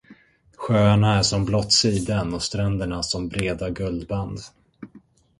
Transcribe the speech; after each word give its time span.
Sjöarna 0.57 1.17
är 1.19 1.23
som 1.23 1.45
blått 1.45 1.71
siden 1.71 2.33
och 2.33 2.41
stränderna 2.43 3.03
som 3.03 3.29
breda 3.29 3.69
guldband. 3.69 4.39